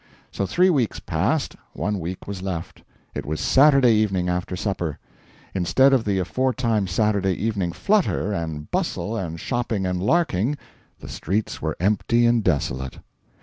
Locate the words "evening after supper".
3.91-4.97